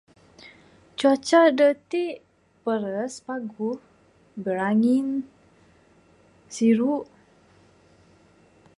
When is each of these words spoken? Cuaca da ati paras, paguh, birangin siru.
Cuaca 0.97 1.41
da 1.57 1.63
ati 1.73 2.03
paras, 2.63 3.13
paguh, 3.25 3.79
birangin 4.43 5.07
siru. 6.53 6.93